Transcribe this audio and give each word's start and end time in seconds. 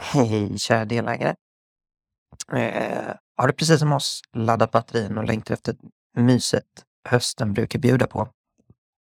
Hej 0.00 0.58
kära 0.58 0.84
delägare! 0.84 1.34
Eh, 2.52 3.14
har 3.36 3.46
du 3.46 3.52
precis 3.52 3.78
som 3.78 3.92
oss 3.92 4.22
laddat 4.32 4.70
batterin 4.70 5.18
och 5.18 5.24
längtar 5.24 5.54
efter 5.54 5.76
myset 6.16 6.84
hösten 7.08 7.52
brukar 7.52 7.78
bjuda 7.78 8.06
på? 8.06 8.28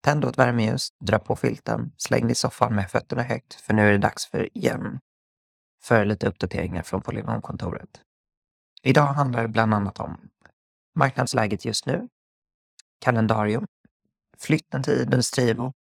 Tänd 0.03 0.21
då 0.21 0.29
ett 0.29 0.37
värmeljus, 0.37 0.89
dra 1.05 1.19
på 1.19 1.35
filten, 1.35 1.91
släng 1.97 2.21
dig 2.21 2.31
i 2.31 2.35
soffan 2.35 2.75
med 2.75 2.91
fötterna 2.91 3.23
högt 3.23 3.53
för 3.53 3.73
nu 3.73 3.87
är 3.87 3.91
det 3.91 3.97
dags 3.97 4.25
för 4.25 4.57
igen. 4.57 4.99
För 5.83 6.05
lite 6.05 6.27
uppdateringar 6.27 6.83
från 6.83 7.01
Polygonkontoret. 7.01 8.01
Idag 8.83 9.07
handlar 9.07 9.41
det 9.41 9.47
bland 9.47 9.73
annat 9.73 9.99
om 9.99 10.29
marknadsläget 10.95 11.65
just 11.65 11.85
nu, 11.85 12.07
kalendarium, 12.99 13.65
flytten 14.37 14.83
till 14.83 14.93
Idens 14.93 15.31
Trivo, 15.31 15.73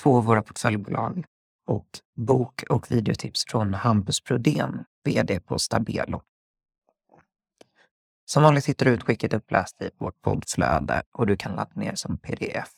två 0.00 0.16
av 0.16 0.24
våra 0.24 0.42
portföljbolag 0.42 1.24
och 1.66 1.88
bok 2.16 2.64
och 2.68 2.90
videotips 2.90 3.44
från 3.48 3.74
Hampus 3.74 4.24
Brodén, 4.24 4.84
VD 5.04 5.40
på 5.40 5.58
Stabelo. 5.58 6.22
Som 8.26 8.42
vanligt 8.42 8.66
hittar 8.66 8.86
du 8.86 8.92
utskicket 8.92 9.32
uppläst 9.32 9.82
i 9.82 9.90
vårt 9.98 10.20
poddflöde 10.20 11.02
och 11.12 11.26
du 11.26 11.36
kan 11.36 11.52
ladda 11.52 11.80
ner 11.80 11.94
som 11.94 12.18
pdf. 12.18 12.72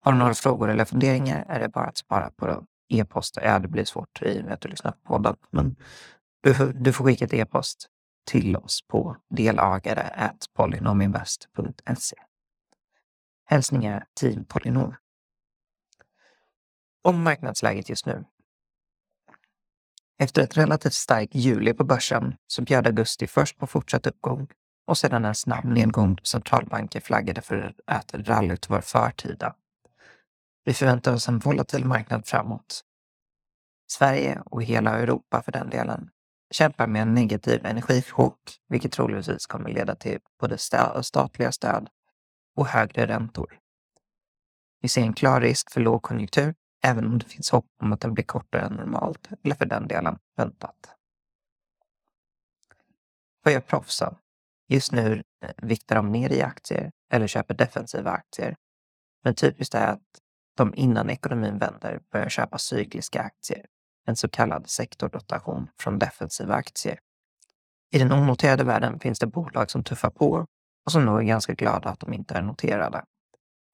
Har 0.00 0.12
du 0.12 0.18
några 0.18 0.34
frågor 0.34 0.70
eller 0.70 0.84
funderingar 0.84 1.44
är 1.48 1.60
det 1.60 1.68
bara 1.68 1.86
att 1.86 1.96
spara 1.96 2.30
på 2.30 2.66
e-post. 2.90 3.38
Ja, 3.42 3.58
det 3.58 3.68
blir 3.68 3.84
svårt 3.84 4.22
i 4.22 4.40
och 4.40 4.44
med 4.44 4.54
att 4.54 4.60
du 4.60 4.68
lyssnar 4.68 4.92
på 4.92 4.98
podden, 5.04 5.36
men 5.50 5.76
du 6.42 6.54
får, 6.54 6.66
du 6.66 6.92
får 6.92 7.04
skicka 7.04 7.24
ett 7.24 7.34
e-post 7.34 7.88
till 8.26 8.56
oss 8.56 8.80
på 8.88 9.16
delagare.polynominvest.se. 9.30 12.16
Hälsningar 13.44 14.04
Team 14.20 14.44
Polynom. 14.44 14.94
Om 17.02 17.22
marknadsläget 17.22 17.88
just 17.88 18.06
nu. 18.06 18.24
Efter 20.18 20.42
ett 20.42 20.56
relativt 20.56 20.94
starkt 20.94 21.34
juli 21.34 21.74
på 21.74 21.84
börsen 21.84 22.36
så 22.46 22.62
bjöd 22.62 22.86
augusti 22.86 23.26
först 23.26 23.58
på 23.58 23.66
fortsatt 23.66 24.06
uppgång 24.06 24.48
och 24.86 24.98
sedan 24.98 25.24
en 25.24 25.34
snabb 25.34 25.64
nedgång 25.64 26.14
då 26.14 26.24
centralbanker 26.24 27.00
flaggade 27.00 27.40
för 27.40 27.74
att 27.86 28.14
rallyt 28.14 28.68
var 28.68 28.80
förtida. 28.80 29.54
Vi 30.64 30.74
förväntar 30.74 31.14
oss 31.14 31.28
en 31.28 31.38
volatil 31.38 31.84
marknad 31.84 32.26
framåt. 32.26 32.84
Sverige 33.92 34.42
och 34.46 34.62
hela 34.62 34.98
Europa 34.98 35.42
för 35.42 35.52
den 35.52 35.70
delen 35.70 36.10
kämpar 36.50 36.86
med 36.86 37.02
en 37.02 37.14
negativ 37.14 37.66
energichock, 37.66 38.40
vilket 38.68 38.92
troligtvis 38.92 39.46
kommer 39.46 39.70
leda 39.70 39.94
till 39.94 40.18
både 40.40 40.58
statliga 41.02 41.52
stöd 41.52 41.88
och 42.56 42.66
högre 42.66 43.06
räntor. 43.06 43.58
Vi 44.80 44.88
ser 44.88 45.02
en 45.02 45.12
klar 45.12 45.40
risk 45.40 45.70
för 45.72 45.80
lågkonjunktur 45.80 46.54
även 46.86 47.06
om 47.06 47.18
det 47.18 47.24
finns 47.24 47.50
hopp 47.50 47.66
om 47.82 47.92
att 47.92 48.00
den 48.00 48.14
blir 48.14 48.24
kortare 48.24 48.62
än 48.62 48.72
normalt, 48.72 49.28
eller 49.44 49.54
för 49.54 49.66
den 49.66 49.88
delen 49.88 50.18
väntat. 50.36 50.96
Vad 53.42 53.54
gör 53.54 53.60
proffsen? 53.60 54.14
Just 54.68 54.92
nu 54.92 55.22
eh, 55.44 55.50
viktar 55.56 55.96
de 55.96 56.12
ner 56.12 56.32
i 56.32 56.42
aktier 56.42 56.90
eller 57.12 57.26
köper 57.26 57.54
defensiva 57.54 58.10
aktier. 58.10 58.56
Men 59.24 59.34
typiskt 59.34 59.74
är 59.74 59.86
att 59.86 60.02
de 60.56 60.74
innan 60.74 61.10
ekonomin 61.10 61.58
vänder 61.58 62.00
börjar 62.12 62.28
köpa 62.28 62.58
cykliska 62.58 63.22
aktier, 63.22 63.66
en 64.06 64.16
så 64.16 64.28
kallad 64.28 64.68
sektordotation 64.68 65.68
från 65.78 65.98
defensiva 65.98 66.54
aktier. 66.54 66.98
I 67.92 67.98
den 67.98 68.12
onoterade 68.12 68.64
världen 68.64 69.00
finns 69.00 69.18
det 69.18 69.26
bolag 69.26 69.70
som 69.70 69.84
tuffar 69.84 70.10
på 70.10 70.46
och 70.84 70.92
som 70.92 71.04
nog 71.04 71.18
är 71.18 71.24
ganska 71.24 71.54
glada 71.54 71.88
att 71.88 72.00
de 72.00 72.12
inte 72.12 72.34
är 72.34 72.42
noterade. 72.42 73.04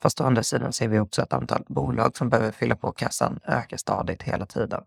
Fast 0.03 0.21
å 0.21 0.25
andra 0.25 0.43
sidan 0.43 0.73
ser 0.73 0.89
vi 0.89 0.99
också 0.99 1.23
att 1.23 1.33
antalet 1.33 1.69
bolag 1.69 2.17
som 2.17 2.29
behöver 2.29 2.53
fylla 2.53 2.77
på 2.77 2.93
kassan 2.93 3.41
ökar 3.45 3.77
stadigt 3.77 4.23
hela 4.23 4.47
tiden. 4.47 4.85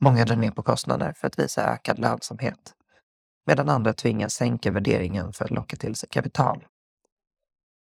Många 0.00 0.24
drar 0.24 0.36
ner 0.36 0.50
på 0.50 0.62
kostnader 0.62 1.12
för 1.12 1.26
att 1.26 1.38
visa 1.38 1.72
ökad 1.72 1.98
lönsamhet, 1.98 2.74
medan 3.46 3.68
andra 3.68 3.92
tvingas 3.92 4.34
sänka 4.34 4.70
värderingen 4.70 5.32
för 5.32 5.44
att 5.44 5.50
locka 5.50 5.76
till 5.76 5.94
sig 5.94 6.08
kapital. 6.08 6.64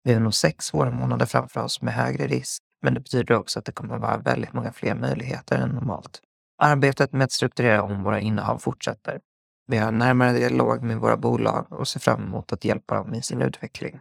Vi 0.05 0.13
har 0.13 0.21
nog 0.21 0.35
sex 0.35 0.65
svåra 0.65 0.91
månader 0.91 1.27
framför 1.27 1.61
oss 1.61 1.83
med 1.83 1.95
högre 1.95 2.27
risk, 2.27 2.63
men 2.83 2.95
det 2.95 3.01
betyder 3.01 3.35
också 3.35 3.59
att 3.59 3.65
det 3.65 3.73
kommer 3.73 3.95
att 3.95 4.01
vara 4.01 4.19
väldigt 4.19 4.53
många 4.53 4.73
fler 4.73 4.95
möjligheter 4.95 5.59
än 5.59 5.69
normalt. 5.69 6.21
Arbetet 6.59 7.13
med 7.13 7.25
att 7.25 7.33
strukturera 7.33 7.83
om 7.83 8.03
våra 8.03 8.21
innehav 8.21 8.59
fortsätter. 8.59 9.21
Vi 9.67 9.77
har 9.77 9.93
närmare 9.93 10.33
dialog 10.33 10.83
med 10.83 10.99
våra 10.99 11.17
bolag 11.17 11.73
och 11.73 11.89
ser 11.89 12.01
fram 12.01 12.23
emot 12.23 12.53
att 12.53 12.65
hjälpa 12.65 12.95
dem 12.95 13.15
i 13.15 13.23
sin 13.23 13.43
utveckling. 13.43 14.01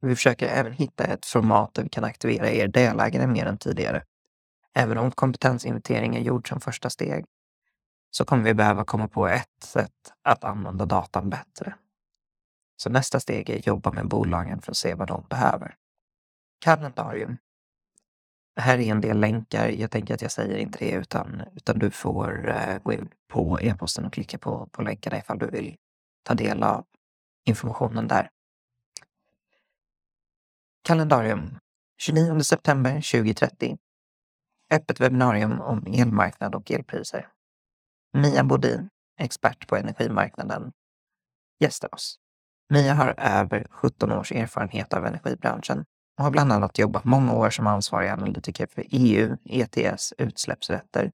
Vi 0.00 0.14
försöker 0.14 0.46
även 0.46 0.72
hitta 0.72 1.04
ett 1.04 1.26
format 1.26 1.74
där 1.74 1.82
vi 1.82 1.88
kan 1.88 2.04
aktivera 2.04 2.50
er 2.50 2.68
delägare 2.68 3.26
mer 3.26 3.46
än 3.46 3.58
tidigare. 3.58 4.02
Även 4.74 4.98
om 4.98 5.10
kompetensinventering 5.10 6.16
är 6.16 6.20
gjord 6.20 6.48
som 6.48 6.60
första 6.60 6.90
steg 6.90 7.24
så 8.10 8.24
kommer 8.24 8.42
vi 8.42 8.54
behöva 8.54 8.84
komma 8.84 9.08
på 9.08 9.28
ett 9.28 9.62
sätt 9.62 10.12
att 10.22 10.44
använda 10.44 10.86
datan 10.86 11.30
bättre. 11.30 11.74
Så 12.76 12.90
nästa 12.90 13.20
steg 13.20 13.50
är 13.50 13.58
att 13.58 13.66
jobba 13.66 13.92
med 13.92 14.08
bolagen 14.08 14.62
för 14.62 14.72
att 14.72 14.76
se 14.76 14.94
vad 14.94 15.08
de 15.08 15.26
behöver. 15.28 15.74
Kalendarium. 16.60 17.36
Det 18.54 18.62
här 18.62 18.78
är 18.78 18.90
en 18.90 19.00
del 19.00 19.20
länkar. 19.20 19.68
Jag 19.68 19.90
tänker 19.90 20.14
att 20.14 20.22
jag 20.22 20.30
säger 20.30 20.58
inte 20.58 20.78
det 20.78 20.90
utan, 20.90 21.42
utan 21.54 21.78
du 21.78 21.90
får 21.90 22.48
uh, 22.48 22.78
gå 22.82 22.92
in 22.92 23.08
på 23.28 23.60
e-posten 23.60 24.04
och 24.04 24.12
klicka 24.12 24.38
på, 24.38 24.68
på 24.72 24.82
länkarna 24.82 25.18
ifall 25.18 25.38
du 25.38 25.46
vill 25.46 25.76
ta 26.22 26.34
del 26.34 26.62
av 26.62 26.84
informationen 27.44 28.08
där. 28.08 28.30
Kalendarium 30.86 31.58
29 31.98 32.44
september 32.44 32.90
2030. 32.90 33.76
Öppet 34.70 35.00
webbinarium 35.00 35.60
om 35.60 35.86
elmarknad 35.86 36.54
och 36.54 36.70
elpriser. 36.70 37.28
Mia 38.12 38.44
Bodin, 38.44 38.88
expert 39.20 39.68
på 39.68 39.76
energimarknaden, 39.76 40.72
gästar 41.60 41.94
oss. 41.94 42.16
Mia 42.72 42.94
har 42.94 43.14
över 43.18 43.66
17 43.70 44.12
års 44.12 44.32
erfarenhet 44.32 44.92
av 44.92 45.06
energibranschen 45.06 45.84
och 46.18 46.24
har 46.24 46.30
bland 46.30 46.52
annat 46.52 46.78
jobbat 46.78 47.04
många 47.04 47.32
år 47.32 47.50
som 47.50 47.66
ansvarig 47.66 48.08
analytiker 48.08 48.66
för 48.66 48.84
EU, 48.90 49.36
ETS, 49.44 50.12
utsläppsrätter, 50.18 51.10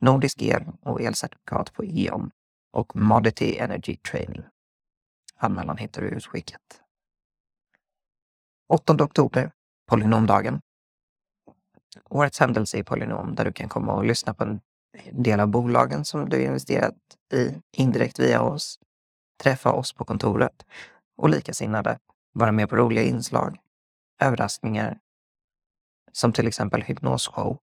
Nordisk 0.00 0.42
el 0.42 0.64
och 0.82 1.00
elcertifikat 1.00 1.72
på 1.72 1.84
E.ON 1.84 2.30
och 2.72 2.96
Modity 2.96 3.56
Energy 3.56 3.96
Training. 3.96 4.42
Anmälan 5.36 5.76
hittar 5.76 6.02
du 6.02 6.08
i 6.08 6.14
utskicket. 6.14 6.83
8 8.68 9.04
oktober, 9.04 9.52
Polynomdagen. 9.86 10.60
Årets 12.10 12.40
händelse 12.40 12.78
i 12.78 12.84
Polynom 12.84 13.34
där 13.34 13.44
du 13.44 13.52
kan 13.52 13.68
komma 13.68 13.92
och 13.92 14.04
lyssna 14.04 14.34
på 14.34 14.44
en 14.44 14.60
del 15.12 15.40
av 15.40 15.48
bolagen 15.48 16.04
som 16.04 16.28
du 16.28 16.42
investerat 16.42 16.94
i 17.32 17.54
indirekt 17.76 18.18
via 18.18 18.42
oss, 18.42 18.78
träffa 19.42 19.72
oss 19.72 19.92
på 19.92 20.04
kontoret 20.04 20.66
och 21.16 21.28
likasinnade, 21.28 21.98
vara 22.32 22.52
med 22.52 22.70
på 22.70 22.76
roliga 22.76 23.04
inslag, 23.04 23.58
överraskningar, 24.22 24.98
som 26.12 26.32
till 26.32 26.46
exempel 26.46 26.82
hypnosshow, 26.82 27.58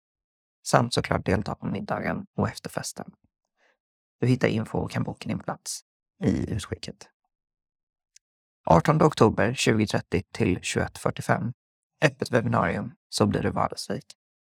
samt 0.67 0.93
såklart 0.93 1.25
delta 1.25 1.55
på 1.55 1.65
middagen 1.65 2.25
och 2.37 2.47
efterfesten. 2.47 3.11
Du 4.19 4.27
hittar 4.27 4.47
info 4.47 4.77
och 4.77 4.91
kan 4.91 5.03
boka 5.03 5.27
din 5.27 5.39
plats 5.39 5.81
i 6.23 6.53
utskicket. 6.53 7.10
18 8.65 9.01
oktober 9.01 9.47
2030 9.47 10.23
till 10.31 10.59
21.45. 10.59 11.53
Öppet 12.01 12.31
webbinarium, 12.31 12.91
så 13.09 13.25
blir 13.25 13.41
det 13.41 13.51
vardagsrik. 13.51 14.05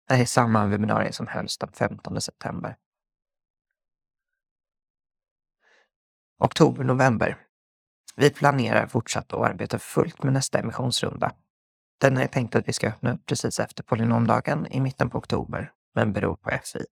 Det 0.09 0.15
här 0.15 0.21
är 0.21 0.27
samma 0.27 0.67
webbinarium 0.67 1.13
som 1.13 1.27
hölls 1.27 1.59
den 1.59 1.73
15 1.73 2.21
september. 2.21 2.77
Oktober-november. 6.39 7.37
Vi 8.17 8.31
planerar 8.31 8.87
fortsatt 8.87 9.33
att 9.33 9.51
arbeta 9.51 9.79
fullt 9.79 10.23
med 10.23 10.33
nästa 10.33 10.59
emissionsrunda. 10.59 11.33
Den 12.01 12.17
är 12.17 12.27
tänkt 12.27 12.55
att 12.55 12.69
vi 12.69 12.73
ska 12.73 12.89
öppna 12.89 13.13
upp 13.13 13.27
precis 13.27 13.61
efter 13.61 13.83
polynomdagen 13.83 14.67
i 14.67 14.81
mitten 14.81 15.11
på 15.11 15.19
oktober, 15.19 15.73
men 15.95 16.13
beror 16.13 16.37
på 16.37 16.51
FI 16.51 16.85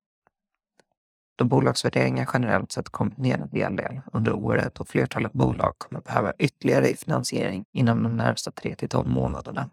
då 1.36 1.44
bolagsvärderingar 1.44 2.30
generellt 2.32 2.72
sett 2.72 2.88
kommit 2.88 3.18
ner 3.18 3.38
en 3.38 3.50
hel 3.52 3.76
del 3.76 4.00
under 4.12 4.32
året 4.32 4.80
och 4.80 4.88
flertalet 4.88 5.32
bolag 5.32 5.78
kommer 5.78 6.00
behöva 6.00 6.32
ytterligare 6.38 6.86
finansiering 6.86 7.64
inom 7.72 8.02
de 8.02 8.16
närmsta 8.16 8.50
3 8.50 8.74
till 8.74 8.88
12 8.88 9.08
månaderna. 9.08 9.70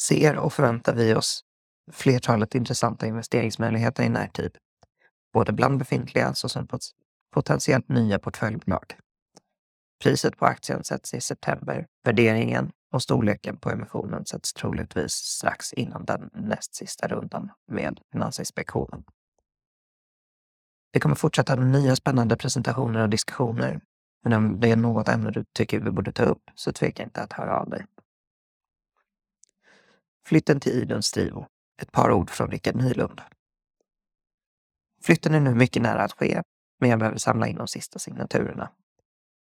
Ser 0.00 0.36
och 0.36 0.52
förväntar 0.52 0.94
vi 0.94 1.14
oss 1.14 1.44
flertalet 1.92 2.54
intressanta 2.54 3.06
investeringsmöjligheter 3.06 4.02
i 4.02 4.08
närtid, 4.08 4.56
både 5.32 5.52
bland 5.52 5.78
befintliga 5.78 6.34
såsom 6.34 6.68
potentiellt 7.34 7.88
nya 7.88 8.18
portföljbolag. 8.18 8.94
Priset 10.02 10.36
på 10.36 10.46
aktien 10.46 10.84
sätts 10.84 11.14
i 11.14 11.20
september. 11.20 11.86
Värderingen 12.04 12.70
och 12.92 13.02
storleken 13.02 13.56
på 13.56 13.70
emissionen 13.70 14.26
sätts 14.26 14.52
troligtvis 14.52 15.12
strax 15.12 15.72
innan 15.72 16.04
den 16.04 16.30
näst 16.34 16.74
sista 16.74 17.08
rundan 17.08 17.50
med 17.72 18.00
Finansinspektionen. 18.12 19.04
Vi 20.92 21.00
kommer 21.00 21.14
fortsätta 21.14 21.56
med 21.56 21.66
nya 21.66 21.96
spännande 21.96 22.36
presentationer 22.36 23.02
och 23.02 23.08
diskussioner. 23.08 23.80
Men 24.24 24.32
om 24.32 24.60
det 24.60 24.70
är 24.70 24.76
något 24.76 25.08
ämne 25.08 25.30
du 25.30 25.44
tycker 25.52 25.80
vi 25.80 25.90
borde 25.90 26.12
ta 26.12 26.22
upp 26.22 26.42
så 26.54 26.72
tveka 26.72 27.02
inte 27.02 27.22
att 27.22 27.32
höra 27.32 27.60
av 27.60 27.70
dig. 27.70 27.86
Flytten 30.26 30.60
till 30.60 30.72
Idens 30.72 31.12
drivo. 31.12 31.46
Ett 31.82 31.92
par 31.92 32.12
ord 32.12 32.30
från 32.30 32.50
Rickard 32.50 32.76
Nylund. 32.76 33.20
Flytten 35.02 35.34
är 35.34 35.40
nu 35.40 35.54
mycket 35.54 35.82
nära 35.82 36.02
att 36.02 36.12
ske, 36.12 36.42
men 36.80 36.90
jag 36.90 36.98
behöver 36.98 37.18
samla 37.18 37.46
in 37.46 37.56
de 37.56 37.68
sista 37.68 37.98
signaturerna. 37.98 38.70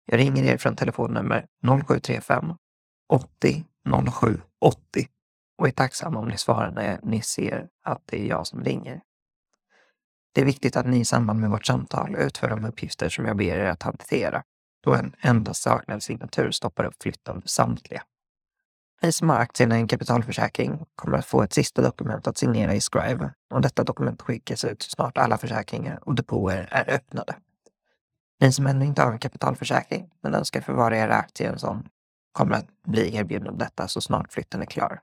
Jag 0.05 0.17
ringer 0.17 0.43
er 0.43 0.57
från 0.57 0.75
telefonnummer 0.75 1.47
0735 1.61 2.55
80 3.09 3.65
07 4.19 4.41
80 4.59 5.07
och 5.57 5.67
är 5.67 5.71
tacksam 5.71 6.15
om 6.15 6.27
ni 6.27 6.37
svarar 6.37 6.71
när 6.71 6.99
ni 7.03 7.21
ser 7.21 7.69
att 7.83 8.01
det 8.05 8.21
är 8.21 8.25
jag 8.25 8.47
som 8.47 8.63
ringer. 8.63 9.01
Det 10.33 10.41
är 10.41 10.45
viktigt 10.45 10.75
att 10.75 10.85
ni 10.85 10.99
i 10.99 11.05
samband 11.05 11.39
med 11.39 11.49
vårt 11.49 11.65
samtal 11.65 12.15
utför 12.15 12.49
de 12.49 12.65
uppgifter 12.65 13.09
som 13.09 13.25
jag 13.25 13.37
ber 13.37 13.57
er 13.57 13.65
att 13.65 13.83
hantera, 13.83 14.43
då 14.83 14.93
en 14.93 15.15
endast 15.21 15.61
saknad 15.61 16.03
signatur 16.03 16.51
stoppar 16.51 16.83
upp 16.83 17.03
flytten 17.03 17.41
för 17.41 17.49
samtliga. 17.49 18.03
Ni 19.01 19.11
som 19.11 19.29
har 19.29 19.37
aktierna 19.37 19.77
i 19.77 19.81
en 19.81 19.87
kapitalförsäkring 19.87 20.85
kommer 20.95 21.17
att 21.17 21.25
få 21.25 21.43
ett 21.43 21.53
sista 21.53 21.81
dokument 21.81 22.27
att 22.27 22.37
signera 22.37 22.73
i 22.73 22.81
Scribe 22.81 23.33
och 23.53 23.61
detta 23.61 23.83
dokument 23.83 24.21
skickas 24.21 24.65
ut 24.65 24.81
så 24.81 24.89
snart 24.89 25.17
alla 25.17 25.37
försäkringar 25.37 25.99
och 26.01 26.15
depåer 26.15 26.67
är 26.71 26.89
öppnade. 26.95 27.35
Ni 28.39 28.51
som 28.51 28.67
ännu 28.67 28.85
inte 28.85 29.01
har 29.01 29.11
en 29.11 29.19
kapitalförsäkring 29.19 30.09
men 30.21 30.35
önskar 30.35 30.61
förvara 30.61 30.97
era 30.97 31.15
aktier 31.15 31.49
i 31.49 31.51
en 31.51 31.59
sån 31.59 31.87
kommer 32.31 32.55
att 32.55 32.83
bli 32.83 33.15
erbjuden 33.15 33.57
detta 33.57 33.87
så 33.87 34.01
snart 34.01 34.33
flytten 34.33 34.61
är 34.61 34.65
klar. 34.65 35.01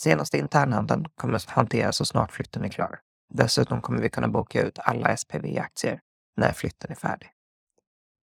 Senaste 0.00 0.38
internhandeln 0.38 1.04
kommer 1.14 1.34
att 1.34 1.44
hanteras 1.44 1.96
så 1.96 2.04
snart 2.04 2.32
flytten 2.32 2.64
är 2.64 2.68
klar. 2.68 3.00
Dessutom 3.34 3.80
kommer 3.80 4.02
vi 4.02 4.10
kunna 4.10 4.28
boka 4.28 4.62
ut 4.62 4.78
alla 4.78 5.16
SPV-aktier 5.16 6.00
när 6.36 6.52
flytten 6.52 6.90
är 6.90 6.94
färdig. 6.94 7.30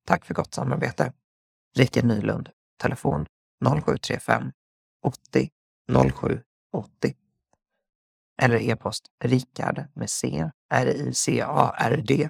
Tack 0.05 0.25
för 0.25 0.33
gott 0.33 0.53
samarbete. 0.53 1.13
Rickard 1.77 2.05
Nylund, 2.05 2.49
telefon 2.81 3.25
0735 3.65 4.51
80 5.01 5.49
07 6.13 6.43
80 6.73 7.15
eller 8.41 8.57
e-post 8.69 9.07
Rickard 9.23 9.85
med 9.93 10.09
C, 10.09 10.51
R-I-C-A-R-D, 10.73 12.29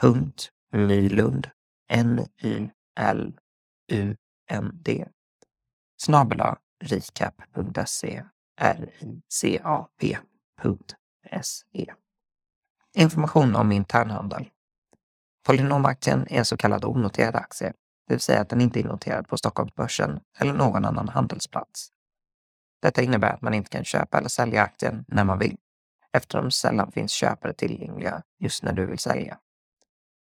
punkt, 0.00 0.50
Nylund, 0.72 1.50
N-Y-L-U-N-D, 1.88 2.68
snabela 6.02 6.58
ricap.se, 6.84 8.24
R-I-C-A-P.se. 8.60 9.26
Information 12.98 13.56
om 13.56 13.72
internhandel. 13.72 14.48
Polynomaktien 15.46 16.26
är 16.30 16.38
en 16.38 16.44
så 16.44 16.56
kallad 16.56 16.84
onoterad 16.84 17.36
aktie 17.36 17.72
det 18.08 18.14
vill 18.14 18.20
säga 18.20 18.40
att 18.40 18.48
den 18.48 18.60
inte 18.60 18.80
är 18.80 18.84
noterad 18.84 19.28
på 19.28 19.36
Stockholmsbörsen 19.36 20.20
eller 20.38 20.52
någon 20.52 20.84
annan 20.84 21.08
handelsplats. 21.08 21.88
Detta 22.82 23.02
innebär 23.02 23.32
att 23.32 23.42
man 23.42 23.54
inte 23.54 23.70
kan 23.70 23.84
köpa 23.84 24.18
eller 24.18 24.28
sälja 24.28 24.62
aktien 24.62 25.04
när 25.08 25.24
man 25.24 25.38
vill, 25.38 25.56
eftersom 26.12 26.44
det 26.44 26.50
sällan 26.50 26.92
finns 26.92 27.12
köpare 27.12 27.52
tillgängliga 27.52 28.22
just 28.38 28.62
när 28.62 28.72
du 28.72 28.86
vill 28.86 28.98
sälja. 28.98 29.38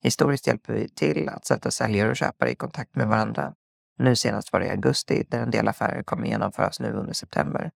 Historiskt 0.03 0.47
hjälper 0.47 0.73
vi 0.73 0.89
till 0.89 1.29
att 1.29 1.47
sätta 1.47 1.71
säljare 1.71 2.11
och 2.11 2.17
köpare 2.17 2.51
i 2.51 2.55
kontakt 2.55 2.97
med 2.97 3.09
varandra. 3.09 3.55
Nu 3.99 4.17
senast 4.17 4.53
var 4.53 4.61
det 4.61 4.67
i 4.67 4.71
augusti 4.71 5.25
där 5.29 5.43
en 5.43 5.51
del 5.51 5.69
affärer 5.69 6.03
kommer 6.03 6.27
genomföras 6.27 6.81
nu 6.81 6.93
under 6.93 7.13
september 7.13 7.71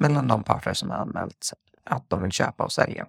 mellan 0.00 0.28
de 0.28 0.44
parter 0.44 0.74
som 0.74 0.90
har 0.90 0.96
anmält 0.96 1.52
att 1.84 2.10
de 2.10 2.22
vill 2.22 2.32
köpa 2.32 2.64
och 2.64 2.72
sälja. 2.72 3.06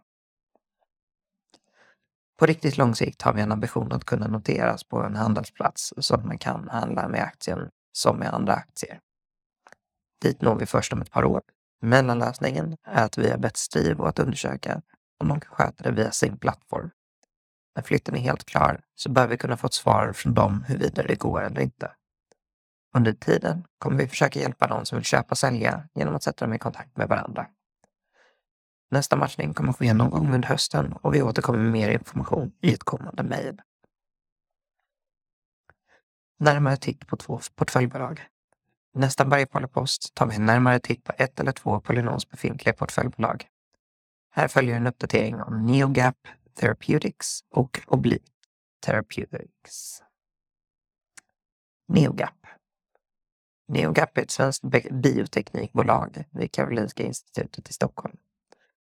På 2.43 2.47
riktigt 2.47 2.77
lång 2.77 2.95
sikt 2.95 3.21
har 3.21 3.33
vi 3.33 3.41
en 3.41 3.51
ambition 3.51 3.91
att 3.91 4.05
kunna 4.05 4.27
noteras 4.27 4.83
på 4.83 5.03
en 5.03 5.15
handelsplats 5.15 5.93
så 5.97 6.15
att 6.15 6.25
man 6.25 6.37
kan 6.37 6.69
handla 6.69 7.07
med 7.07 7.21
aktien 7.21 7.69
som 7.91 8.17
med 8.17 8.33
andra 8.33 8.53
aktier. 8.53 8.99
Dit 10.21 10.41
når 10.41 10.55
vi 10.55 10.65
först 10.65 10.93
om 10.93 11.01
ett 11.01 11.11
par 11.11 11.25
år. 11.25 11.41
Mellanlösningen 11.81 12.77
är 12.83 13.05
att 13.05 13.17
vi 13.17 13.29
har 13.29 13.37
bett 13.37 13.57
Strivo 13.57 14.05
att 14.05 14.19
undersöka 14.19 14.81
om 15.19 15.27
de 15.27 15.39
kan 15.39 15.55
sköta 15.55 15.83
det 15.83 15.91
via 15.91 16.11
sin 16.11 16.37
plattform. 16.37 16.89
När 17.75 17.83
flytten 17.83 18.15
är 18.15 18.19
helt 18.19 18.45
klar 18.45 18.81
så 18.95 19.09
bör 19.09 19.27
vi 19.27 19.37
kunna 19.37 19.57
få 19.57 19.67
ett 19.67 19.73
svar 19.73 20.13
från 20.13 20.33
dem 20.33 20.63
huruvida 20.67 21.03
det 21.03 21.15
går 21.15 21.41
eller 21.43 21.61
inte. 21.61 21.91
Under 22.95 23.13
tiden 23.13 23.63
kommer 23.77 23.97
vi 23.97 24.07
försöka 24.07 24.39
hjälpa 24.39 24.67
de 24.67 24.85
som 24.85 24.95
vill 24.95 25.05
köpa 25.05 25.27
och 25.29 25.37
sälja 25.37 25.83
genom 25.93 26.15
att 26.15 26.23
sätta 26.23 26.45
dem 26.45 26.53
i 26.53 26.59
kontakt 26.59 26.97
med 26.97 27.09
varandra. 27.09 27.47
Nästa 28.93 29.15
matchning 29.15 29.53
kommer 29.53 29.73
ske 29.73 29.93
någon 29.93 30.09
gång 30.09 30.33
under 30.33 30.49
hösten 30.49 30.93
och 30.93 31.15
vi 31.15 31.21
återkommer 31.21 31.59
med 31.59 31.71
mer 31.71 31.89
information 31.89 32.51
i 32.61 32.73
ett 32.73 32.83
kommande 32.83 33.23
mejl. 33.23 33.61
Närmare 36.39 36.77
titt 36.77 37.07
på 37.07 37.17
två 37.17 37.39
portföljbolag. 37.55 38.27
Nästan 38.95 39.29
varje 39.29 39.45
polypost 39.45 40.15
tar 40.15 40.25
vi 40.25 40.35
en 40.35 40.45
närmare 40.45 40.79
titt 40.79 41.03
på 41.03 41.13
ett 41.17 41.39
eller 41.39 41.51
två 41.51 41.79
Polynons 41.79 42.29
befintliga 42.29 42.73
portföljbolag. 42.73 43.47
Här 44.31 44.47
följer 44.47 44.75
en 44.75 44.87
uppdatering 44.87 45.41
om 45.41 45.65
NeoGap 45.65 46.17
Therapeutics 46.59 47.43
och 47.49 47.79
Oblique 47.87 48.31
Therapeutics. 48.85 50.03
NeoGap. 51.87 52.47
NeoGap 53.67 54.17
är 54.17 54.21
ett 54.21 54.31
svenskt 54.31 54.63
bioteknikbolag 54.91 56.23
vid 56.31 56.51
Karolinska 56.51 57.03
institutet 57.03 57.69
i 57.69 57.73
Stockholm. 57.73 58.17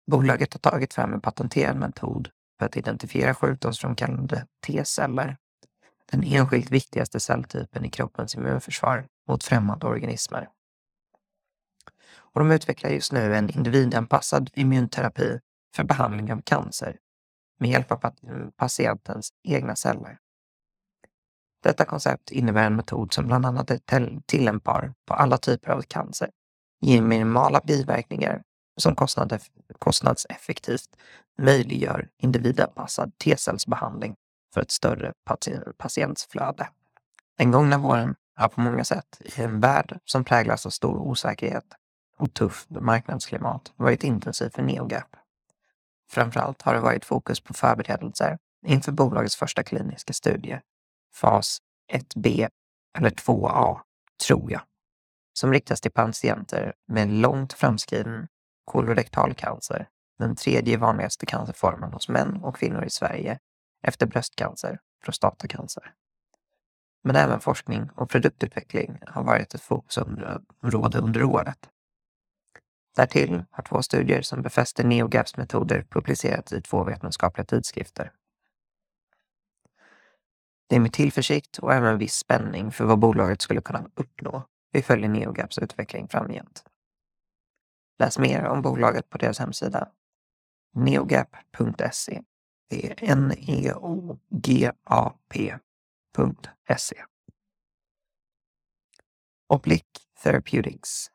Bolaget 0.09 0.53
har 0.53 0.59
tagit 0.71 0.93
fram 0.93 1.13
en 1.13 1.21
patenterad 1.21 1.77
metod 1.77 2.29
för 2.59 2.65
att 2.65 2.77
identifiera 2.77 3.35
sjukdomsframkallande 3.35 4.45
T-celler, 4.67 5.37
den 6.11 6.23
enskilt 6.23 6.71
viktigaste 6.71 7.19
celltypen 7.19 7.85
i 7.85 7.89
kroppens 7.89 8.35
immunförsvar 8.35 9.07
mot 9.27 9.43
främmande 9.43 9.87
organismer. 9.87 10.49
Och 12.11 12.39
de 12.39 12.51
utvecklar 12.51 12.89
just 12.89 13.11
nu 13.11 13.35
en 13.35 13.49
individanpassad 13.49 14.49
immunterapi 14.53 15.39
för 15.75 15.83
behandling 15.83 16.33
av 16.33 16.41
cancer 16.41 16.97
med 17.59 17.69
hjälp 17.69 17.91
av 17.91 18.13
patientens 18.57 19.29
egna 19.43 19.75
celler. 19.75 20.17
Detta 21.63 21.85
koncept 21.85 22.31
innebär 22.31 22.63
en 22.63 22.75
metod 22.75 23.13
som 23.13 23.27
bland 23.27 23.45
annat 23.45 23.71
är 23.71 23.79
tillämpbar 24.25 24.93
på 25.05 25.13
alla 25.13 25.37
typer 25.37 25.71
av 25.71 25.81
cancer, 25.81 26.29
ger 26.81 27.01
minimala 27.01 27.61
biverkningar 27.65 28.41
som 28.79 28.95
kostnadseffektivt 29.79 30.97
möjliggör 31.37 32.09
individanpassad 32.17 33.17
T-cellsbehandling 33.17 34.15
för 34.53 34.61
ett 34.61 34.71
större 34.71 35.13
patientflöde. 35.77 36.69
Den 37.37 37.51
gångna 37.51 37.77
våren 37.77 38.15
har 38.35 38.47
på 38.47 38.61
många 38.61 38.83
sätt 38.83 39.21
i 39.21 39.41
en 39.41 39.59
värld 39.59 39.99
som 40.05 40.23
präglas 40.23 40.65
av 40.65 40.69
stor 40.69 40.97
osäkerhet 40.97 41.65
och 42.17 42.33
tufft 42.33 42.69
marknadsklimat 42.69 43.73
varit 43.75 44.03
intensiv 44.03 44.49
för 44.49 44.61
NeoGap. 44.61 45.15
Framförallt 46.11 46.61
har 46.61 46.73
det 46.73 46.79
varit 46.79 47.05
fokus 47.05 47.39
på 47.39 47.53
förberedelser 47.53 48.37
inför 48.65 48.91
bolagets 48.91 49.35
första 49.35 49.63
kliniska 49.63 50.13
studie, 50.13 50.59
fas 51.13 51.57
1B 51.93 52.49
eller 52.97 53.09
2A, 53.09 53.79
tror 54.27 54.51
jag, 54.51 54.61
som 55.33 55.53
riktas 55.53 55.81
till 55.81 55.91
patienter 55.91 56.73
med 56.87 57.09
långt 57.09 57.53
framskriden 57.53 58.27
kolorektal 58.69 59.33
cancer, 59.33 59.87
den 60.19 60.35
tredje 60.35 60.77
vanligaste 60.77 61.25
cancerformen 61.25 61.93
hos 61.93 62.09
män 62.09 62.43
och 62.43 62.55
kvinnor 62.55 62.85
i 62.85 62.89
Sverige 62.89 63.39
efter 63.83 64.05
bröstcancer, 64.05 64.79
prostatacancer. 65.03 65.93
Men 67.03 67.15
även 67.15 67.39
forskning 67.39 67.89
och 67.95 68.09
produktutveckling 68.09 68.99
har 69.07 69.23
varit 69.23 69.53
ett 69.53 69.61
fokusområde 69.61 70.99
under 70.99 71.23
året. 71.23 71.69
Därtill 72.95 73.43
har 73.51 73.63
två 73.63 73.81
studier 73.81 74.21
som 74.21 74.41
befäster 74.41 74.83
NeoGaps 74.83 75.37
metoder 75.37 75.85
publicerats 75.89 76.53
i 76.53 76.61
två 76.61 76.83
vetenskapliga 76.83 77.45
tidskrifter. 77.45 78.11
Det 80.69 80.75
är 80.75 80.79
med 80.79 80.93
tillförsikt 80.93 81.57
och 81.57 81.73
även 81.73 81.97
viss 81.97 82.15
spänning 82.15 82.71
för 82.71 82.85
vad 82.85 82.99
bolaget 82.99 83.41
skulle 83.41 83.61
kunna 83.61 83.85
uppnå 83.95 84.43
vi 84.71 84.81
följer 84.81 85.09
NeoGaps 85.09 85.57
utveckling 85.57 86.07
framgent. 86.07 86.63
Läs 87.99 88.19
mer 88.19 88.45
om 88.45 88.61
bolaget 88.61 89.09
på 89.09 89.17
deras 89.17 89.39
hemsida 89.39 89.91
neogap.se. 90.73 92.21
Det 92.69 92.91
är 92.91 93.11
N-E-O-G-A-P.se. 93.11 94.23
Oblique 99.47 99.99
Therapeutics. 100.23 101.11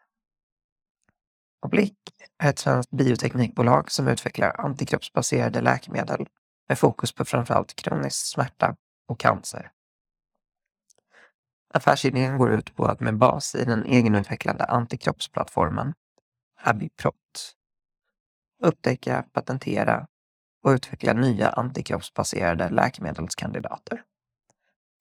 Oblique 1.67 2.13
är 2.39 2.51
ett 2.51 2.59
svenskt 2.59 2.91
bioteknikbolag 2.91 3.91
som 3.91 4.09
utvecklar 4.09 4.61
antikroppsbaserade 4.61 5.61
läkemedel 5.61 6.27
med 6.69 6.79
fokus 6.79 7.13
på 7.13 7.25
framförallt 7.25 7.77
kronisk 7.77 8.27
smärta 8.27 8.77
och 9.09 9.21
cancer. 9.21 9.71
Affärsidén 11.75 12.39
går 12.39 12.53
ut 12.53 12.77
på 12.77 12.85
att 12.85 13.01
med 13.01 13.19
bas 13.19 13.55
i 13.55 13.65
den 13.65 13.85
egenutvecklade 13.85 14.65
antikroppsplattformen 14.65 15.95
Abiprot. 16.67 17.55
Upptäcka, 18.63 19.25
patentera 19.33 20.07
och 20.63 20.71
utveckla 20.71 21.13
nya 21.13 21.49
antikroppsbaserade 21.49 22.69
läkemedelskandidater. 22.69 24.03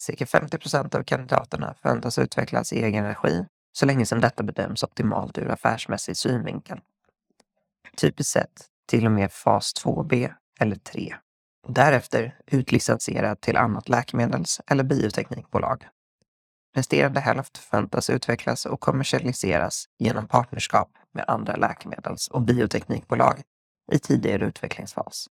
Cirka 0.01 0.25
50 0.25 0.57
procent 0.57 0.95
av 0.95 1.03
kandidaterna 1.03 1.75
förväntas 1.81 2.19
utvecklas 2.19 2.73
i 2.73 2.83
egen 2.83 3.05
regi 3.05 3.45
så 3.71 3.85
länge 3.85 4.05
som 4.05 4.21
detta 4.21 4.43
bedöms 4.43 4.83
optimalt 4.83 5.37
ur 5.37 5.51
affärsmässig 5.51 6.17
synvinkel. 6.17 6.79
Typiskt 7.97 8.31
sett 8.31 8.67
till 8.87 9.05
och 9.05 9.11
med 9.11 9.31
fas 9.31 9.73
2B 9.85 10.33
eller 10.59 10.75
3. 10.75 11.15
Därefter 11.67 12.39
utlicensierad 12.47 13.41
till 13.41 13.57
annat 13.57 13.89
läkemedels 13.89 14.61
eller 14.67 14.83
bioteknikbolag. 14.83 15.87
Resterande 16.75 17.19
hälft 17.19 17.57
förväntas 17.57 18.09
utvecklas 18.09 18.65
och 18.65 18.79
kommersialiseras 18.79 19.85
genom 19.99 20.27
partnerskap 20.27 20.91
med 21.13 21.25
andra 21.27 21.55
läkemedels 21.55 22.27
och 22.27 22.41
bioteknikbolag 22.41 23.41
i 23.91 23.99
tidigare 23.99 24.45
utvecklingsfas. 24.45 25.27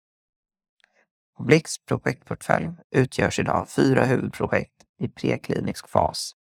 Oblix 1.38 1.85
projektportfölj 1.85 2.69
utgörs 2.90 3.38
idag 3.38 3.57
av 3.57 3.64
fyra 3.64 4.05
huvudprojekt 4.05 4.85
i 5.00 5.09
preklinisk 5.09 5.88
fas. 5.88 6.33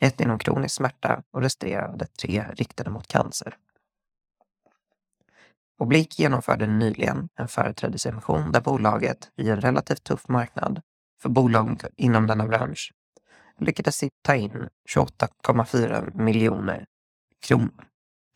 Ett 0.00 0.20
inom 0.20 0.38
kronisk 0.38 0.74
smärta 0.74 1.22
och 1.32 1.42
resterande 1.42 2.06
tre 2.06 2.44
riktade 2.54 2.90
mot 2.90 3.06
cancer. 3.06 3.56
Oblik 5.78 6.18
genomförde 6.18 6.66
nyligen 6.66 7.28
en 7.34 7.48
företrädesemission 7.48 8.52
där 8.52 8.60
bolaget 8.60 9.30
i 9.36 9.50
en 9.50 9.60
relativt 9.60 10.04
tuff 10.04 10.28
marknad 10.28 10.82
för 11.22 11.28
bolag 11.28 11.82
inom 11.96 12.26
denna 12.26 12.46
bransch 12.46 12.92
lyckades 13.60 14.04
ta 14.22 14.34
in 14.34 14.68
28,4 14.96 16.16
miljoner 16.16 16.86
kronor, 17.46 17.84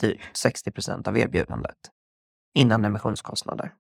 typ 0.01 0.21
drygt 0.21 0.37
60 0.37 0.71
procent 0.71 1.09
av 1.09 1.19
erbjudandet, 1.19 1.77
innan 2.55 2.85
emissionskostnader. 2.85 3.75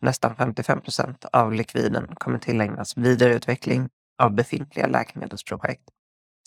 Nästan 0.00 0.36
55 0.36 0.80
procent 0.80 1.24
av 1.24 1.52
likviden 1.52 2.14
kommer 2.14 2.38
tillägnas 2.38 2.96
vidareutveckling 2.96 3.88
av 4.22 4.34
befintliga 4.34 4.86
läkemedelsprojekt, 4.86 5.88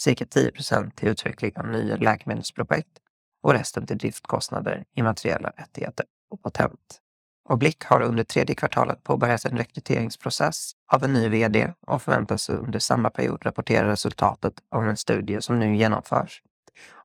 cirka 0.01 0.25
10 0.25 0.51
procent 0.51 0.95
till 0.95 1.09
utveckling 1.09 1.51
av 1.57 1.67
nya 1.67 1.95
läkemedelsprojekt 1.95 2.99
och 3.43 3.53
resten 3.53 3.87
till 3.87 3.97
driftkostnader, 3.97 4.85
immateriella 4.95 5.49
rättigheter 5.49 6.05
och 6.29 6.41
patent. 6.41 7.01
Och 7.49 7.57
Blick 7.57 7.83
har 7.83 8.01
under 8.01 8.23
tredje 8.23 8.55
kvartalet 8.55 9.03
påbörjat 9.03 9.45
en 9.45 9.57
rekryteringsprocess 9.57 10.71
av 10.91 11.03
en 11.03 11.13
ny 11.13 11.29
vd 11.29 11.73
och 11.87 12.01
förväntas 12.01 12.49
under 12.49 12.79
samma 12.79 13.09
period 13.09 13.45
rapportera 13.45 13.91
resultatet 13.91 14.53
av 14.71 14.87
en 14.87 14.97
studie 14.97 15.41
som 15.41 15.59
nu 15.59 15.75
genomförs 15.75 16.41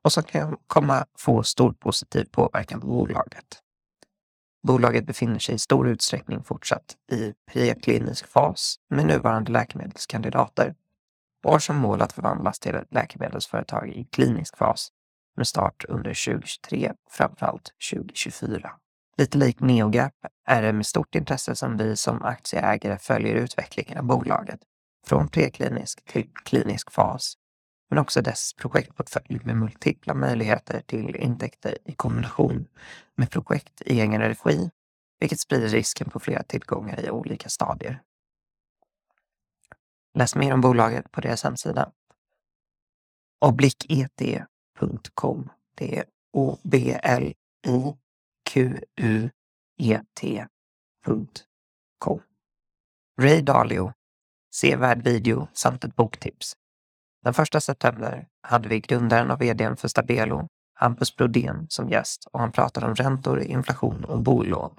och 0.03 0.13
som 0.13 0.23
kan 0.23 0.57
komma 0.67 1.05
få 1.17 1.43
stor 1.43 1.73
positiv 1.73 2.25
påverkan 2.31 2.81
på 2.81 2.87
bolaget. 2.87 3.61
Bolaget 4.67 5.05
befinner 5.05 5.39
sig 5.39 5.55
i 5.55 5.59
stor 5.59 5.87
utsträckning 5.89 6.43
fortsatt 6.43 6.95
i 7.11 7.33
preklinisk 7.51 8.27
fas 8.27 8.75
med 8.89 9.05
nuvarande 9.05 9.51
läkemedelskandidater 9.51 10.75
och 11.43 11.51
har 11.51 11.59
som 11.59 11.77
mål 11.77 12.01
att 12.01 12.13
förvandlas 12.13 12.59
till 12.59 12.75
ett 12.75 12.93
läkemedelsföretag 12.93 13.89
i 13.89 14.03
klinisk 14.11 14.57
fas 14.57 14.89
med 15.37 15.47
start 15.47 15.85
under 15.87 16.25
2023 16.25 16.93
framförallt 17.09 17.69
2024. 17.91 18.71
Lite 19.17 19.37
likt 19.37 19.59
NeoGap 19.59 20.13
är 20.47 20.61
det 20.61 20.73
med 20.73 20.85
stort 20.85 21.15
intresse 21.15 21.55
som 21.55 21.77
vi 21.77 21.95
som 21.95 22.21
aktieägare 22.21 22.97
följer 22.97 23.35
utvecklingen 23.35 23.97
av 23.97 24.03
bolaget 24.03 24.59
från 25.07 25.27
preklinisk 25.27 26.05
till 26.05 26.29
klinisk 26.45 26.91
fas, 26.91 27.33
men 27.89 27.99
också 27.99 28.21
dess 28.21 28.53
projektportfölj 28.53 29.39
med 29.43 29.57
multipla 29.57 30.13
möjligheter 30.13 30.81
till 30.81 31.15
intäkter 31.15 31.77
i 31.85 31.93
kombination 31.93 32.67
med 33.15 33.31
projekt 33.31 33.81
i 33.81 33.99
egen 33.99 34.21
regi, 34.21 34.69
vilket 35.19 35.39
sprider 35.39 35.67
risken 35.67 36.09
på 36.09 36.19
flera 36.19 36.43
tillgångar 36.43 37.05
i 37.05 37.09
olika 37.09 37.49
stadier. 37.49 38.01
Läs 40.13 40.35
mer 40.35 40.53
om 40.53 40.61
bolaget 40.61 41.11
på 41.11 41.21
deras 41.21 41.43
hemsida. 41.43 41.91
Obliket.com. 43.39 45.49
Det 45.75 45.97
är 45.97 46.05
O-B-L-I 46.33 48.00
quet.com. 48.51 50.11
Ray 53.21 53.41
Dalio, 53.41 53.93
sevärd 54.55 55.03
video 55.03 55.47
samt 55.53 55.83
ett 55.83 55.95
boktips. 55.95 56.53
Den 57.23 57.33
första 57.33 57.61
september 57.61 58.27
hade 58.41 58.69
vi 58.69 58.79
grundaren 58.79 59.31
och 59.31 59.41
vdn 59.41 59.77
för 59.77 59.87
Stabelo, 59.87 60.47
Hampus 60.73 61.15
Brodén, 61.15 61.65
som 61.69 61.89
gäst 61.89 62.27
och 62.31 62.39
han 62.39 62.51
pratade 62.51 62.85
om 62.85 62.95
räntor, 62.95 63.41
inflation 63.41 64.03
och 64.03 64.21
bolån. 64.21 64.75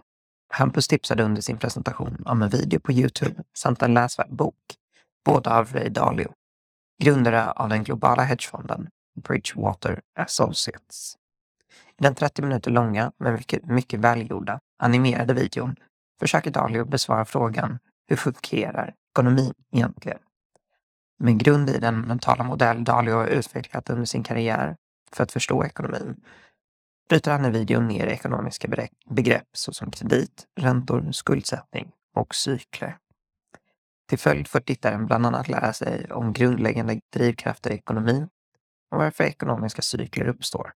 Hampus 0.54 0.88
tipsade 0.88 1.22
under 1.22 1.42
sin 1.42 1.58
presentation 1.58 2.22
om 2.26 2.42
en 2.42 2.48
video 2.48 2.80
på 2.80 2.92
Youtube 2.92 3.42
samt 3.58 3.82
en 3.82 3.94
läsvärd 3.94 4.34
bok, 4.34 4.76
båda 5.24 5.58
av 5.58 5.72
Ray 5.72 5.88
Dalio, 5.88 6.32
grundare 7.02 7.50
av 7.50 7.68
den 7.68 7.84
globala 7.84 8.22
hedgefonden 8.22 8.88
Bridgewater 9.20 10.00
Associates. 10.18 11.16
I 11.98 12.02
den 12.02 12.14
30 12.14 12.42
minuter 12.42 12.70
långa, 12.70 13.12
men 13.18 13.34
mycket, 13.34 13.64
mycket 13.66 14.00
välgjorda, 14.00 14.60
animerade 14.78 15.34
videon 15.34 15.76
försöker 16.20 16.50
Dalio 16.50 16.84
besvara 16.84 17.24
frågan 17.24 17.78
hur 18.08 18.16
fungerar 18.16 18.94
ekonomin 19.12 19.54
egentligen? 19.72 20.18
Med 21.18 21.38
grund 21.38 21.70
i 21.70 21.78
den 21.78 22.00
mentala 22.00 22.44
modell 22.44 22.84
Dalio 22.84 23.14
har 23.14 23.26
utvecklat 23.26 23.90
under 23.90 24.04
sin 24.04 24.22
karriär 24.22 24.76
för 25.12 25.22
att 25.22 25.32
förstå 25.32 25.64
ekonomin 25.64 26.16
bryter 27.08 27.30
han 27.30 27.44
i 27.44 27.50
videon 27.50 27.88
ner 27.88 28.06
ekonomiska 28.06 28.68
begrepp 29.10 29.48
såsom 29.52 29.90
kredit, 29.90 30.46
räntor, 30.60 31.12
skuldsättning 31.12 31.92
och 32.14 32.34
cykler. 32.34 32.96
Till 34.08 34.18
följd 34.18 34.48
får 34.48 34.60
tittaren 34.60 35.06
bland 35.06 35.26
annat 35.26 35.48
lära 35.48 35.72
sig 35.72 36.12
om 36.12 36.32
grundläggande 36.32 37.00
drivkrafter 37.12 37.70
i 37.70 37.74
ekonomin 37.74 38.28
och 38.90 38.98
varför 38.98 39.24
ekonomiska 39.24 39.82
cykler 39.82 40.28
uppstår. 40.28 40.72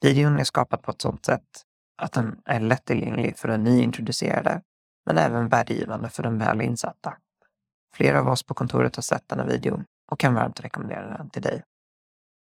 Videon 0.00 0.38
är 0.38 0.44
skapad 0.44 0.82
på 0.82 0.90
ett 0.90 1.02
sådant 1.02 1.24
sätt 1.24 1.64
att 2.02 2.12
den 2.12 2.42
är 2.44 2.60
lättillgänglig 2.60 3.38
för 3.38 3.48
den 3.48 3.64
nyintroducerade, 3.64 4.62
men 5.06 5.18
även 5.18 5.48
värdegivande 5.48 6.08
för 6.08 6.22
den 6.22 6.38
väl 6.38 6.60
insatta. 6.60 7.16
Flera 7.94 8.20
av 8.20 8.28
oss 8.28 8.42
på 8.42 8.54
kontoret 8.54 8.96
har 8.96 9.02
sett 9.02 9.28
denna 9.28 9.44
video 9.44 9.84
och 10.12 10.20
kan 10.20 10.34
varmt 10.34 10.60
rekommendera 10.60 11.16
den 11.16 11.30
till 11.30 11.42
dig. 11.42 11.62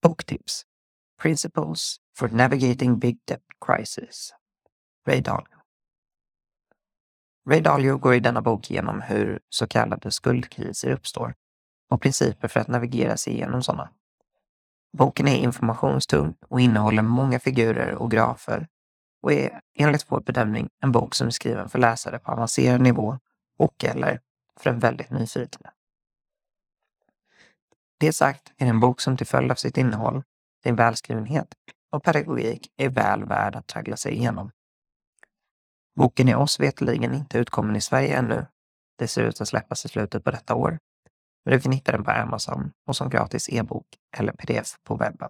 Boktips 0.02 0.64
Principles 1.22 1.98
for 2.18 2.30
Navigating 2.30 3.00
Big 3.00 3.20
Debt 3.26 3.44
Crisis 3.66 4.34
Ray 5.08 5.22
Dalio 5.22 5.58
Ray 7.50 7.62
Dalio 7.62 7.98
går 7.98 8.14
i 8.14 8.20
denna 8.20 8.42
bok 8.42 8.72
igenom 8.72 9.02
hur 9.02 9.40
så 9.50 9.68
kallade 9.68 10.12
skuldkriser 10.12 10.92
uppstår 10.92 11.34
och 11.90 12.02
principer 12.02 12.48
för 12.48 12.60
att 12.60 12.68
navigera 12.68 13.18
sig 13.18 13.34
igenom 13.34 13.64
sådana. 13.64 13.90
Boken 14.98 15.28
är 15.28 15.38
informationstung 15.38 16.36
och 16.48 16.62
innehåller 16.62 17.02
många 17.02 17.40
figurer 17.40 17.96
och 17.96 18.12
grafer 18.12 18.68
och 19.22 19.34
är 19.34 19.62
enligt 19.76 20.12
vår 20.12 20.22
bedömning 20.22 20.70
en 20.84 20.92
bok 20.92 21.16
som 21.16 21.28
är 21.28 21.32
skriven 21.32 21.70
för 21.70 21.80
läsare 21.80 22.20
på 22.20 22.32
avancerad 22.32 22.82
nivå 22.82 23.20
och 23.58 23.84
eller 23.84 24.20
för 24.60 24.70
en 24.70 24.80
väldigt 24.80 25.10
nyfiken. 25.10 25.62
Det 28.00 28.14
sagt 28.14 28.54
är 28.58 28.66
det 28.66 28.70
en 28.70 28.80
bok 28.80 29.02
som 29.02 29.18
till 29.18 29.28
följd 29.28 29.52
av 29.52 29.56
sitt 29.56 29.78
innehåll, 29.78 30.24
sin 30.64 30.76
välskrivenhet 30.76 31.48
och 31.92 32.04
pedagogik 32.04 32.74
är 32.78 32.90
väl 32.90 33.26
värd 33.26 33.56
att 33.56 33.68
traggla 33.68 33.98
sig 33.98 34.14
igenom. 34.14 34.52
Boken 35.96 36.30
är 36.30 36.36
oss 36.36 36.60
vetligen 36.60 37.14
inte 37.14 37.38
utkommen 37.38 37.76
i 37.76 37.82
Sverige 37.82 38.18
ännu. 38.18 38.46
Det 38.98 39.08
ser 39.08 39.24
ut 39.24 39.42
att 39.42 39.48
släppas 39.48 39.86
i 39.86 39.90
slutet 39.90 40.24
på 40.24 40.32
detta 40.32 40.56
år 40.56 40.80
men 41.46 41.54
du 41.54 41.60
kan 41.62 41.72
hitta 41.72 41.92
den 41.92 42.04
på 42.04 42.12
Amazon 42.12 42.72
och 42.88 42.96
som 42.96 43.10
gratis 43.10 43.50
e-bok 43.50 43.88
eller 44.18 44.34
pdf 44.34 44.78
på 44.84 44.96
webben. 44.96 45.30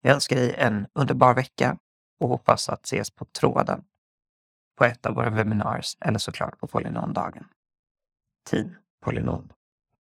Jag 0.00 0.14
önskar 0.14 0.36
dig 0.36 0.54
en 0.54 0.86
underbar 0.92 1.34
vecka 1.34 1.78
och 2.20 2.28
hoppas 2.28 2.68
att 2.68 2.84
ses 2.84 3.10
på 3.10 3.24
tråden 3.24 3.84
på 4.78 4.84
ett 4.84 5.06
av 5.06 5.14
våra 5.14 5.30
webinars 5.30 5.96
eller 6.00 6.18
såklart 6.18 6.58
på 6.58 6.66
polynondagen. 6.66 7.48
Team 8.50 8.76
Polynon. 9.00 9.52